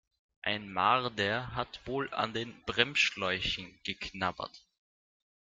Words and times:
Ein 0.41 0.73
Marder 0.73 1.53
hat 1.53 1.79
wohl 1.85 2.11
an 2.11 2.33
den 2.33 2.59
Bremsschläuchen 2.65 3.79
geknabbert. 3.83 4.65